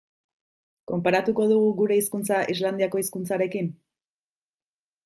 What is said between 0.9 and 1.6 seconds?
Konparatuko